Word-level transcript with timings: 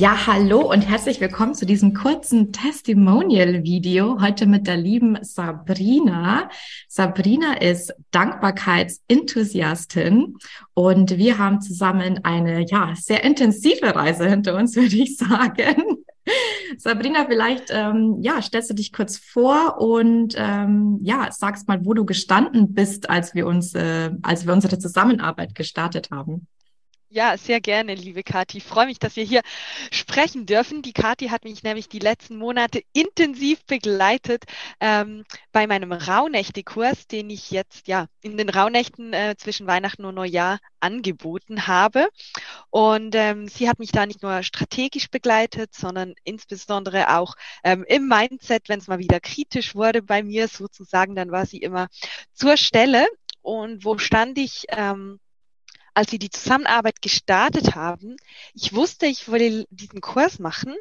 Ja, 0.00 0.26
hallo 0.26 0.60
und 0.62 0.80
herzlich 0.80 1.20
willkommen 1.20 1.54
zu 1.54 1.66
diesem 1.66 1.92
kurzen 1.92 2.54
Testimonial-Video 2.54 4.18
heute 4.18 4.46
mit 4.46 4.66
der 4.66 4.78
lieben 4.78 5.18
Sabrina. 5.20 6.48
Sabrina 6.88 7.60
ist 7.60 7.92
Dankbarkeitsenthusiastin 8.10 10.38
und 10.72 11.18
wir 11.18 11.36
haben 11.36 11.60
zusammen 11.60 12.24
eine 12.24 12.64
ja 12.66 12.94
sehr 12.96 13.22
intensive 13.24 13.94
Reise 13.94 14.26
hinter 14.26 14.56
uns, 14.56 14.74
würde 14.80 14.96
ich 14.96 15.18
sagen. 15.18 15.98
Sabrina, 16.78 17.26
vielleicht 17.28 17.66
ähm, 17.68 18.20
ja 18.22 18.40
stellst 18.40 18.70
du 18.70 18.74
dich 18.74 18.94
kurz 18.94 19.18
vor 19.18 19.82
und 19.82 20.34
ähm, 20.38 20.98
ja 21.02 21.30
sagst 21.30 21.68
mal, 21.68 21.84
wo 21.84 21.92
du 21.92 22.06
gestanden 22.06 22.72
bist, 22.72 23.10
als 23.10 23.34
wir 23.34 23.46
uns, 23.46 23.74
äh, 23.74 24.12
als 24.22 24.46
wir 24.46 24.54
unsere 24.54 24.78
Zusammenarbeit 24.78 25.54
gestartet 25.54 26.08
haben. 26.10 26.46
Ja, 27.12 27.36
sehr 27.36 27.60
gerne, 27.60 27.96
liebe 27.96 28.22
Kathi. 28.22 28.58
Ich 28.58 28.64
freue 28.64 28.86
mich, 28.86 29.00
dass 29.00 29.16
wir 29.16 29.24
hier 29.24 29.40
sprechen 29.90 30.46
dürfen. 30.46 30.80
Die 30.80 30.92
Kathi 30.92 31.26
hat 31.28 31.42
mich 31.42 31.64
nämlich 31.64 31.88
die 31.88 31.98
letzten 31.98 32.36
Monate 32.36 32.84
intensiv 32.92 33.64
begleitet 33.66 34.44
ähm, 34.78 35.24
bei 35.50 35.66
meinem 35.66 35.90
Rauhnächte-Kurs, 35.90 37.08
den 37.08 37.28
ich 37.30 37.50
jetzt 37.50 37.88
ja 37.88 38.06
in 38.22 38.36
den 38.36 38.48
Rauhnächten 38.48 39.12
äh, 39.12 39.34
zwischen 39.36 39.66
Weihnachten 39.66 40.04
und 40.04 40.14
Neujahr 40.14 40.60
angeboten 40.78 41.66
habe. 41.66 42.08
Und 42.70 43.16
ähm, 43.16 43.48
sie 43.48 43.68
hat 43.68 43.80
mich 43.80 43.90
da 43.90 44.06
nicht 44.06 44.22
nur 44.22 44.44
strategisch 44.44 45.10
begleitet, 45.10 45.74
sondern 45.74 46.14
insbesondere 46.22 47.16
auch 47.16 47.34
ähm, 47.64 47.84
im 47.88 48.06
Mindset, 48.06 48.68
wenn 48.68 48.78
es 48.78 48.86
mal 48.86 49.00
wieder 49.00 49.18
kritisch 49.18 49.74
wurde 49.74 50.00
bei 50.02 50.22
mir 50.22 50.46
sozusagen, 50.46 51.16
dann 51.16 51.32
war 51.32 51.44
sie 51.44 51.58
immer 51.58 51.88
zur 52.34 52.56
Stelle. 52.56 53.08
Und 53.42 53.84
wo 53.84 53.98
stand 53.98 54.38
ich? 54.38 54.66
Ähm, 54.68 55.18
als 56.00 56.10
wir 56.12 56.18
die 56.18 56.30
Zusammenarbeit 56.30 57.02
gestartet 57.02 57.74
haben, 57.74 58.16
ich 58.54 58.72
wusste, 58.72 59.04
ich 59.04 59.28
wollte 59.28 59.66
diesen 59.68 60.00
Kurs 60.00 60.38
machen, 60.38 60.74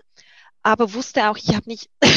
aber 0.63 0.93
wusste 0.93 1.29
auch, 1.29 1.35
ich 1.35 1.53
habe 1.53 1.67
nicht. 1.67 1.89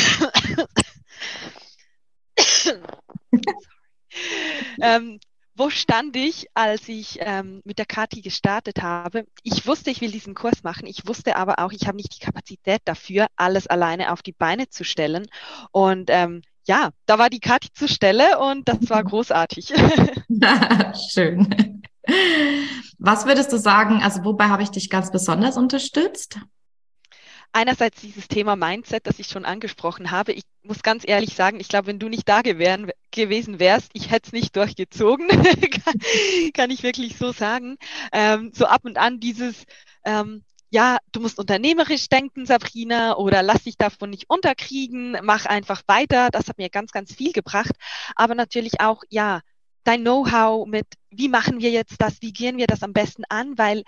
ähm, 4.81 5.19
wo 5.57 5.69
stand 5.69 6.15
ich, 6.15 6.47
als 6.55 6.89
ich 6.89 7.19
ähm, 7.19 7.61
mit 7.65 7.81
der 7.81 7.87
Kati 7.87 8.21
gestartet 8.21 8.83
habe? 8.83 9.27
Ich 9.43 9.67
wusste, 9.67 9.91
ich 9.91 10.01
will 10.01 10.13
diesen 10.13 10.35
Kurs 10.35 10.63
machen. 10.63 10.87
Ich 10.87 11.05
wusste 11.05 11.35
aber 11.35 11.59
auch, 11.59 11.73
ich 11.73 11.89
habe 11.89 11.97
nicht 11.97 12.15
die 12.15 12.25
Kapazität 12.25 12.83
dafür, 12.85 13.27
alles 13.35 13.67
alleine 13.67 14.13
auf 14.13 14.23
die 14.23 14.31
Beine 14.31 14.69
zu 14.69 14.85
stellen. 14.85 15.27
Und 15.73 16.09
ähm, 16.09 16.43
ja, 16.69 16.91
da 17.07 17.19
war 17.19 17.31
die 17.31 17.41
Kati 17.41 17.73
zur 17.75 17.89
Stelle 17.89 18.39
und 18.39 18.69
das 18.69 18.89
war 18.89 19.03
großartig. 19.05 19.67
Schön. 21.11 21.83
Was 23.05 23.27
würdest 23.27 23.53
du 23.53 23.59
sagen, 23.59 24.01
also 24.01 24.23
wobei 24.23 24.45
habe 24.45 24.63
ich 24.63 24.71
dich 24.71 24.89
ganz 24.89 25.11
besonders 25.11 25.57
unterstützt? 25.57 26.39
Einerseits 27.53 28.01
dieses 28.01 28.29
Thema 28.29 28.55
Mindset, 28.55 29.09
das 29.09 29.19
ich 29.19 29.27
schon 29.27 29.45
angesprochen 29.45 30.13
habe. 30.13 30.33
Ich 30.33 30.45
muss 30.63 30.85
ganz 30.85 31.03
ehrlich 31.05 31.35
sagen, 31.35 31.59
ich 31.59 31.67
glaube, 31.67 31.89
wenn 31.89 31.99
du 31.99 32.09
nicht 32.09 32.29
da 32.29 32.43
gewähren, 32.43 32.93
gewesen 33.11 33.59
wärst, 33.59 33.91
ich 33.93 34.13
hätte 34.13 34.29
es 34.29 34.33
nicht 34.33 34.55
durchgezogen, 34.55 35.27
kann, 35.85 36.53
kann, 36.55 36.71
ich 36.71 36.85
wirklich 36.85 37.19
so 37.19 37.33
sagen. 37.33 37.77
Ähm, 38.13 38.53
so 38.55 38.67
ab 38.67 38.83
und 38.85 38.97
an 38.99 39.19
dieses, 39.19 39.65
ähm, 40.05 40.45
ja, 40.71 40.99
du 41.11 41.23
musst 41.23 41.41
unternehmerisch 41.41 42.09
denken, 42.09 42.47
Sabrina, 42.47 43.17
oder 43.17 43.43
lass 43.43 43.65
dich 43.65 43.77
davon 43.77 44.11
nicht 44.11 44.31
unterkriegen, 44.31 45.19
mach 45.25 45.45
einfach 45.47 45.83
weiter. 45.89 46.29
Das 46.31 46.47
hat 46.47 46.57
mir 46.57 46.71
ganz, 46.71 46.93
ganz 46.93 47.13
viel 47.13 47.33
gebracht. 47.33 47.73
Aber 48.15 48.37
natürlich 48.37 48.81
auch, 48.81 49.03
ja, 49.11 49.41
dein 49.85 50.03
Know-how 50.03 50.67
mit, 50.67 50.87
wie 51.11 51.29
machen 51.29 51.61
wir 51.61 51.71
jetzt 51.71 52.01
das, 52.01 52.21
wie 52.21 52.33
gehen 52.33 52.57
wir 52.57 52.67
das 52.67 52.83
am 52.83 52.93
besten 52.93 53.25
an, 53.29 53.59
weil 53.59 53.83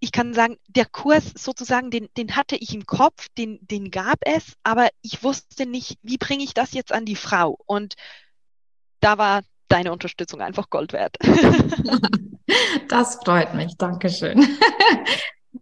ich 0.00 0.10
kann 0.10 0.34
sagen, 0.34 0.56
der 0.66 0.86
Kurs 0.86 1.32
sozusagen, 1.36 1.90
den, 1.90 2.08
den 2.16 2.34
hatte 2.34 2.56
ich 2.56 2.74
im 2.74 2.86
Kopf, 2.86 3.28
den, 3.38 3.58
den 3.62 3.90
gab 3.92 4.18
es, 4.22 4.54
aber 4.64 4.88
ich 5.00 5.22
wusste 5.22 5.64
nicht, 5.64 5.96
wie 6.02 6.18
bringe 6.18 6.42
ich 6.42 6.54
das 6.54 6.72
jetzt 6.72 6.92
an 6.92 7.04
die 7.04 7.14
Frau. 7.14 7.56
Und 7.66 7.94
da 8.98 9.16
war 9.16 9.42
deine 9.68 9.92
Unterstützung 9.92 10.40
einfach 10.40 10.70
Gold 10.70 10.92
wert. 10.92 11.16
das 12.88 13.14
freut 13.24 13.54
mich, 13.54 13.76
Dankeschön. 13.76 14.46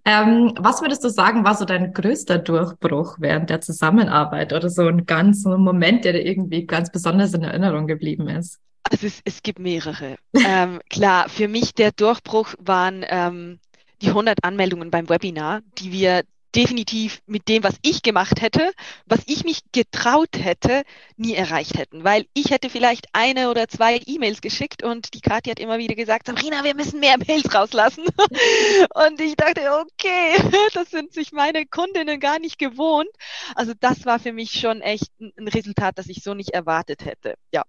Ähm, 0.05 0.55
was 0.57 0.81
würdest 0.83 1.03
du 1.05 1.09
sagen, 1.09 1.45
war 1.45 1.57
so 1.57 1.65
dein 1.65 1.93
größter 1.93 2.39
Durchbruch 2.39 3.17
während 3.19 3.51
der 3.51 3.61
Zusammenarbeit 3.61 4.53
oder 4.53 4.71
so 4.71 4.87
ein 4.87 5.05
ganz 5.05 5.43
so 5.43 5.51
ein 5.51 5.61
Moment, 5.61 6.05
der 6.05 6.13
dir 6.13 6.25
irgendwie 6.25 6.65
ganz 6.65 6.91
besonders 6.91 7.35
in 7.35 7.43
Erinnerung 7.43 7.87
geblieben 7.87 8.29
ist? 8.29 8.61
Also 8.83 9.07
es, 9.07 9.21
es 9.25 9.43
gibt 9.43 9.59
mehrere. 9.59 10.17
ähm, 10.35 10.81
klar, 10.89 11.29
für 11.29 11.49
mich 11.49 11.75
der 11.75 11.93
Durchbruch 11.93 12.55
waren 12.59 13.05
ähm, 13.09 13.61
die 14.03 14.09
100 14.09 14.43
Anmeldungen 14.43 14.91
beim 14.91 15.09
Webinar, 15.09 15.61
die 15.79 15.93
wir 15.93 16.23
definitiv 16.55 17.21
mit 17.27 17.49
dem, 17.49 17.63
was 17.63 17.77
ich 17.83 18.03
gemacht 18.03 18.41
hätte, 18.41 18.73
was 19.07 19.21
ich 19.27 19.45
mich 19.45 19.61
getraut 19.73 20.37
hätte, 20.37 20.83
nie 21.17 21.35
erreicht 21.35 21.79
hätten. 21.79 22.05
Weil 22.05 22.27
ich 22.35 22.51
hätte 22.51 22.71
vielleicht 22.71 23.07
eine 23.13 23.51
oder 23.51 23.69
zwei 23.69 24.01
E-Mails 24.07 24.41
geschickt 24.41 24.83
und 24.83 25.15
die 25.15 25.21
Kathi 25.21 25.51
hat 25.51 25.61
immer 25.61 25.79
wieder 25.79 25.95
gesagt, 25.95 26.27
Sabrina, 26.27 26.65
wir 26.65 26.75
müssen 26.75 27.01
mehr 27.01 27.17
Mails 27.19 27.55
rauslassen. 27.55 28.05
und 29.07 29.21
ich 29.21 29.37
dachte, 29.37 29.61
okay, 29.81 30.43
das 30.75 30.91
sind 30.91 31.13
sich 31.13 31.33
meine 31.33 31.67
Kundinnen 31.67 32.21
gar 32.21 32.39
nicht 32.39 32.59
gewohnt. 32.59 33.09
Also 33.55 33.73
das 33.79 34.05
war 34.07 34.19
für 34.19 34.33
mich 34.33 34.53
schon 34.53 34.81
echt 34.81 35.11
ein 35.21 35.49
Resultat, 35.49 35.99
das 35.99 36.09
ich 36.09 36.23
so 36.23 36.35
nicht 36.35 36.51
erwartet 36.51 37.05
hätte. 37.05 37.35
Ja. 37.53 37.63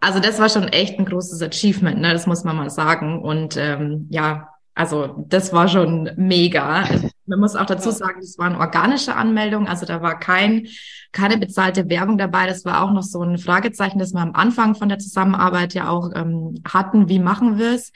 Also 0.00 0.20
das 0.20 0.38
war 0.38 0.48
schon 0.48 0.68
echt 0.68 0.98
ein 0.98 1.04
großes 1.04 1.42
Achievement, 1.42 2.00
ne? 2.00 2.12
das 2.12 2.26
muss 2.26 2.44
man 2.44 2.56
mal 2.56 2.70
sagen. 2.70 3.22
Und 3.22 3.56
ähm, 3.56 4.08
ja, 4.10 4.51
also 4.74 5.24
das 5.28 5.52
war 5.52 5.68
schon 5.68 6.10
mega. 6.16 6.84
Man 7.26 7.40
muss 7.40 7.56
auch 7.56 7.66
dazu 7.66 7.90
sagen, 7.90 8.20
das 8.20 8.38
waren 8.38 8.56
organische 8.56 9.14
Anmeldungen, 9.14 9.68
also 9.68 9.86
da 9.86 10.02
war 10.02 10.18
kein, 10.18 10.66
keine 11.12 11.38
bezahlte 11.38 11.88
Werbung 11.88 12.18
dabei. 12.18 12.46
Das 12.46 12.64
war 12.64 12.82
auch 12.82 12.90
noch 12.90 13.02
so 13.02 13.22
ein 13.22 13.38
Fragezeichen, 13.38 13.98
das 13.98 14.12
wir 14.12 14.20
am 14.20 14.34
Anfang 14.34 14.74
von 14.74 14.88
der 14.88 14.98
Zusammenarbeit 14.98 15.74
ja 15.74 15.88
auch 15.88 16.10
ähm, 16.14 16.62
hatten. 16.66 17.08
Wie 17.08 17.18
machen 17.18 17.58
wir 17.58 17.74
es? 17.74 17.92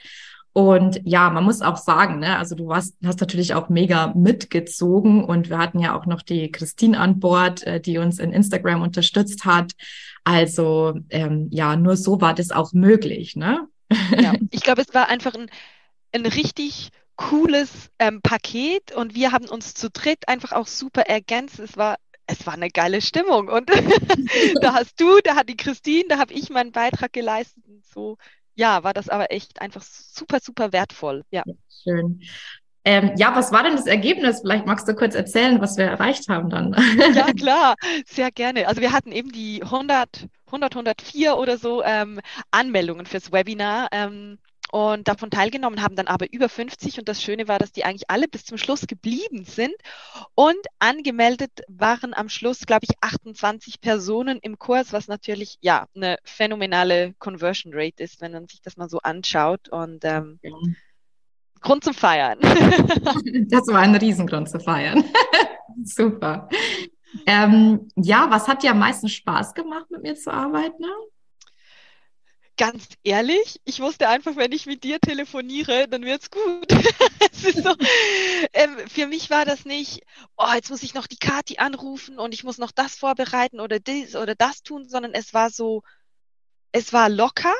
Und 0.53 1.01
ja, 1.03 1.29
man 1.29 1.43
muss 1.43 1.61
auch 1.61 1.77
sagen, 1.77 2.17
ne, 2.17 2.35
also 2.35 2.55
du 2.55 2.67
warst, 2.67 2.95
hast 3.05 3.21
natürlich 3.21 3.53
auch 3.53 3.69
mega 3.69 4.13
mitgezogen 4.15 5.23
und 5.23 5.51
wir 5.51 5.59
hatten 5.59 5.77
ja 5.77 5.95
auch 5.95 6.07
noch 6.07 6.23
die 6.23 6.51
Christine 6.51 6.99
an 6.99 7.19
Bord, 7.19 7.61
äh, 7.63 7.79
die 7.79 7.99
uns 7.99 8.17
in 8.17 8.33
Instagram 8.33 8.81
unterstützt 8.81 9.45
hat. 9.45 9.73
Also 10.23 10.95
ähm, 11.11 11.47
ja, 11.51 11.75
nur 11.75 11.95
so 11.95 12.21
war 12.21 12.33
das 12.33 12.49
auch 12.49 12.73
möglich, 12.73 13.35
ne? 13.35 13.67
Ja, 14.19 14.33
ich 14.49 14.61
glaube, 14.61 14.81
es 14.81 14.93
war 14.95 15.09
einfach 15.09 15.35
ein, 15.35 15.47
ein 16.13 16.25
richtig 16.25 16.89
cooles 17.15 17.89
ähm, 17.99 18.21
Paket 18.21 18.91
und 18.91 19.15
wir 19.15 19.31
haben 19.31 19.49
uns 19.49 19.73
zu 19.73 19.89
dritt 19.89 20.27
einfach 20.27 20.51
auch 20.51 20.67
super 20.67 21.01
ergänzt. 21.01 21.59
Es 21.59 21.77
war 21.77 21.97
es 22.27 22.45
war 22.45 22.53
eine 22.53 22.69
geile 22.69 23.01
Stimmung 23.01 23.47
und 23.47 23.69
da 24.61 24.73
hast 24.73 24.99
du, 24.99 25.19
da 25.23 25.35
hat 25.35 25.49
die 25.49 25.57
Christine, 25.57 26.05
da 26.09 26.19
habe 26.19 26.33
ich 26.33 26.49
meinen 26.49 26.73
Beitrag 26.73 27.13
geleistet 27.13 27.63
und 27.67 27.85
so. 27.85 28.17
Ja, 28.55 28.83
war 28.83 28.93
das 28.93 29.07
aber 29.07 29.31
echt 29.31 29.61
einfach 29.61 29.81
super, 29.81 30.39
super 30.41 30.73
wertvoll. 30.73 31.23
Ja. 31.31 31.43
Schön. 31.83 32.21
Ähm, 32.83 33.11
ja, 33.17 33.35
was 33.35 33.51
war 33.51 33.63
denn 33.63 33.75
das 33.75 33.85
Ergebnis? 33.85 34.39
Vielleicht 34.41 34.65
magst 34.65 34.87
du 34.87 34.95
kurz 34.95 35.13
erzählen, 35.13 35.59
was 35.59 35.77
wir 35.77 35.85
erreicht 35.85 36.29
haben 36.29 36.49
dann. 36.49 36.73
ja, 37.15 37.33
klar, 37.37 37.75
sehr 38.05 38.31
gerne. 38.31 38.67
Also 38.67 38.81
wir 38.81 38.93
hatten 38.93 39.11
eben 39.11 39.31
die 39.31 39.61
100, 39.61 40.27
100, 40.47 40.73
104 40.73 41.37
oder 41.37 41.57
so 41.57 41.83
ähm, 41.83 42.19
Anmeldungen 42.49 43.05
fürs 43.05 43.31
Webinar. 43.31 43.89
Ähm, 43.91 44.39
und 44.71 45.07
davon 45.07 45.29
teilgenommen 45.31 45.81
haben 45.81 45.95
dann 45.95 46.07
aber 46.07 46.31
über 46.31 46.49
50 46.49 46.99
und 46.99 47.07
das 47.07 47.21
Schöne 47.21 47.47
war, 47.47 47.59
dass 47.59 47.71
die 47.71 47.85
eigentlich 47.85 48.09
alle 48.09 48.27
bis 48.27 48.45
zum 48.45 48.57
Schluss 48.57 48.87
geblieben 48.87 49.45
sind 49.45 49.73
und 50.35 50.57
angemeldet 50.79 51.61
waren 51.67 52.13
am 52.13 52.29
Schluss, 52.29 52.65
glaube 52.65 52.85
ich, 52.89 52.95
28 53.01 53.79
Personen 53.79 54.39
im 54.41 54.59
Kurs, 54.59 54.93
was 54.93 55.07
natürlich 55.07 55.57
ja 55.61 55.87
eine 55.95 56.17
phänomenale 56.23 57.13
Conversion 57.19 57.73
Rate 57.75 58.03
ist, 58.03 58.21
wenn 58.21 58.33
man 58.33 58.47
sich 58.47 58.61
das 58.61 58.77
mal 58.77 58.89
so 58.89 58.99
anschaut 58.99 59.69
und 59.69 60.03
ähm, 60.03 60.39
ja. 60.41 60.51
Grund 61.61 61.83
zum 61.83 61.93
Feiern. 61.93 62.39
das 62.41 63.67
war 63.67 63.79
ein 63.79 63.95
Riesengrund 63.95 64.49
zu 64.49 64.59
feiern. 64.59 65.03
Super. 65.83 66.49
Ähm, 67.25 67.87
ja, 67.95 68.27
was 68.29 68.47
hat 68.47 68.63
dir 68.63 68.71
am 68.71 68.79
meisten 68.79 69.09
Spaß 69.09 69.53
gemacht, 69.53 69.89
mit 69.89 70.03
mir 70.03 70.15
zu 70.15 70.31
arbeiten? 70.31 70.83
Ganz 72.57 72.87
ehrlich, 73.03 73.61
ich 73.65 73.79
wusste 73.79 74.09
einfach, 74.09 74.35
wenn 74.35 74.51
ich 74.51 74.65
mit 74.65 74.83
dir 74.83 74.99
telefoniere, 74.99 75.87
dann 75.87 76.03
wird's 76.03 76.29
gut. 76.31 76.71
so, 77.31 77.75
ähm, 78.53 78.77
für 78.87 79.07
mich 79.07 79.29
war 79.29 79.45
das 79.45 79.63
nicht, 79.65 80.01
oh, 80.35 80.51
jetzt 80.53 80.69
muss 80.69 80.83
ich 80.83 80.93
noch 80.93 81.07
die 81.07 81.17
Kati 81.17 81.59
anrufen 81.59 82.19
und 82.19 82.33
ich 82.33 82.43
muss 82.43 82.57
noch 82.57 82.71
das 82.71 82.95
vorbereiten 82.95 83.59
oder 83.59 83.79
dies 83.79 84.15
oder 84.15 84.35
das 84.35 84.63
tun, 84.63 84.89
sondern 84.89 85.13
es 85.13 85.33
war 85.33 85.51
so, 85.51 85.83
es 86.71 86.91
war 86.93 87.09
locker, 87.09 87.53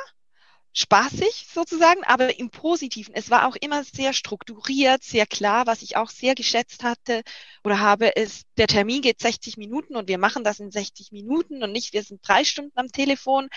spaßig 0.72 1.46
sozusagen, 1.52 2.04
aber 2.04 2.38
im 2.38 2.50
Positiven. 2.50 3.14
Es 3.14 3.30
war 3.30 3.48
auch 3.48 3.56
immer 3.56 3.84
sehr 3.84 4.12
strukturiert, 4.12 5.02
sehr 5.02 5.26
klar, 5.26 5.66
was 5.66 5.82
ich 5.82 5.96
auch 5.96 6.10
sehr 6.10 6.34
geschätzt 6.34 6.84
hatte 6.84 7.22
oder 7.64 7.80
habe, 7.80 8.08
ist, 8.08 8.46
der 8.58 8.66
Termin 8.66 9.02
geht 9.02 9.20
60 9.20 9.56
Minuten 9.56 9.96
und 9.96 10.08
wir 10.08 10.18
machen 10.18 10.44
das 10.44 10.60
in 10.60 10.70
60 10.70 11.12
Minuten 11.12 11.62
und 11.62 11.72
nicht, 11.72 11.92
wir 11.92 12.02
sind 12.02 12.20
drei 12.26 12.44
Stunden 12.44 12.72
am 12.76 12.88
Telefon. 12.88 13.48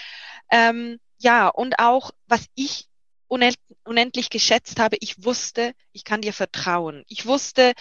Ähm, 0.51 0.99
ja, 1.21 1.47
und 1.47 1.79
auch, 1.79 2.11
was 2.27 2.47
ich 2.55 2.87
unendlich 3.27 4.29
geschätzt 4.29 4.79
habe, 4.79 4.97
ich 4.99 5.23
wusste, 5.23 5.73
ich 5.93 6.03
kann 6.03 6.21
dir 6.21 6.33
vertrauen. 6.33 7.03
Ich 7.07 7.25
wusste, 7.25 7.73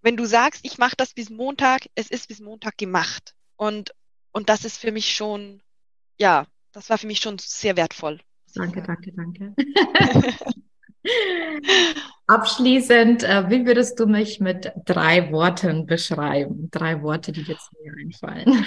wenn 0.00 0.16
du 0.16 0.24
sagst, 0.24 0.64
ich 0.64 0.78
mache 0.78 0.94
das 0.96 1.12
bis 1.12 1.30
Montag, 1.30 1.88
es 1.94 2.10
ist 2.10 2.28
bis 2.28 2.40
Montag 2.40 2.78
gemacht. 2.78 3.34
Und, 3.56 3.92
und 4.32 4.48
das 4.48 4.64
ist 4.64 4.78
für 4.78 4.92
mich 4.92 5.14
schon, 5.14 5.62
ja, 6.18 6.46
das 6.72 6.88
war 6.90 6.96
für 6.96 7.06
mich 7.06 7.18
schon 7.18 7.38
sehr 7.38 7.76
wertvoll. 7.76 8.20
Danke, 8.54 8.82
danke, 8.82 9.12
danke. 9.12 9.54
Abschließend, 12.26 13.24
äh, 13.24 13.50
wie 13.50 13.66
würdest 13.66 14.00
du 14.00 14.06
mich 14.06 14.40
mit 14.40 14.72
drei 14.86 15.30
Worten 15.30 15.86
beschreiben? 15.86 16.70
Drei 16.70 17.02
Worte, 17.02 17.32
die 17.32 17.44
dir 17.44 17.58
zu 17.58 17.70
mir 17.82 17.92
einfallen. 18.00 18.66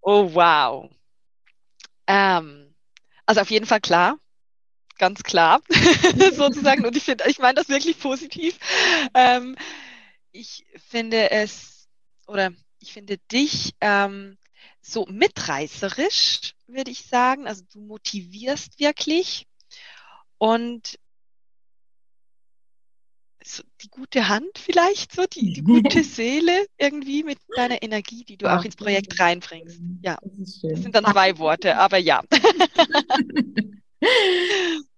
Oh, 0.00 0.34
wow. 0.34 0.90
Ähm, 2.06 2.69
also 3.30 3.42
auf 3.42 3.50
jeden 3.52 3.66
Fall 3.66 3.80
klar, 3.80 4.18
ganz 4.98 5.22
klar, 5.22 5.62
sozusagen. 6.34 6.84
Und 6.84 6.96
ich 6.96 7.04
finde, 7.04 7.24
ich 7.28 7.38
meine 7.38 7.54
das 7.54 7.68
wirklich 7.68 7.96
positiv. 8.00 8.58
Ähm, 9.14 9.54
ich 10.32 10.66
finde 10.88 11.30
es, 11.30 11.86
oder 12.26 12.50
ich 12.80 12.92
finde 12.92 13.18
dich 13.30 13.72
ähm, 13.80 14.36
so 14.80 15.06
mitreißerisch, 15.06 16.56
würde 16.66 16.90
ich 16.90 17.04
sagen. 17.04 17.46
Also 17.46 17.62
du 17.72 17.80
motivierst 17.80 18.80
wirklich 18.80 19.46
und 20.38 20.98
so 23.44 23.62
die 23.82 23.88
gute 23.88 24.28
Hand 24.28 24.58
vielleicht, 24.58 25.14
so 25.14 25.24
die, 25.26 25.52
die 25.54 25.62
gute 25.64 26.04
Seele 26.04 26.66
irgendwie 26.78 27.22
mit 27.22 27.38
deiner 27.56 27.82
Energie, 27.82 28.24
die 28.24 28.36
du 28.36 28.52
auch 28.52 28.64
ins 28.64 28.76
Projekt 28.76 29.18
reinbringst. 29.18 29.80
Ja, 30.02 30.18
das, 30.22 30.60
das 30.62 30.82
sind 30.82 30.94
dann 30.94 31.04
zwei 31.04 31.38
Worte, 31.38 31.76
aber 31.76 31.98
ja. 31.98 32.22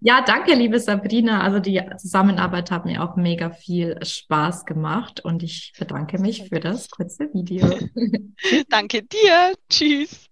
Ja, 0.01 0.23
danke, 0.25 0.55
liebe 0.55 0.79
Sabrina. 0.79 1.43
Also 1.43 1.59
die 1.59 1.81
Zusammenarbeit 1.99 2.71
hat 2.71 2.85
mir 2.85 3.03
auch 3.03 3.17
mega 3.17 3.51
viel 3.51 3.99
Spaß 4.05 4.65
gemacht 4.65 5.25
und 5.25 5.43
ich 5.43 5.73
bedanke 5.79 6.21
mich 6.21 6.49
für 6.49 6.61
das 6.61 6.89
kurze 6.89 7.33
Video. 7.33 7.79
danke 8.69 9.03
dir. 9.03 9.55
Tschüss. 9.69 10.32